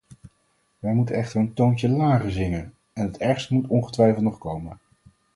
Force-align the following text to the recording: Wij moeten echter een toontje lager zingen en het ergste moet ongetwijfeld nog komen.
Wij 0.79 0.93
moeten 0.93 1.15
echter 1.15 1.39
een 1.39 1.53
toontje 1.53 1.89
lager 1.89 2.31
zingen 2.31 2.73
en 2.93 3.05
het 3.05 3.17
ergste 3.17 3.53
moet 3.53 3.67
ongetwijfeld 3.67 4.23
nog 4.23 4.37
komen. 4.37 4.77